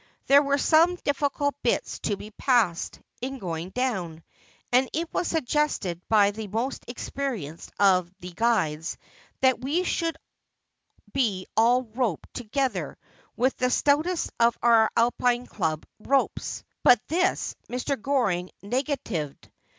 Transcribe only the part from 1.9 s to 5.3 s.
to be passed in going down, and it was